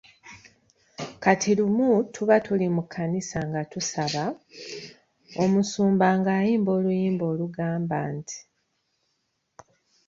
Kati 1.23 1.49
lumu 1.57 1.89
tuba 2.13 2.35
tuli 2.45 2.67
mu 2.75 2.81
kkanisa 2.85 3.39
nga 3.49 3.61
tusaba, 3.71 4.25
omusumba 5.43 6.07
ng'ayimba 6.17 6.69
oluyimba 6.77 7.23
olugamba 7.33 7.99
nti. 8.17 8.37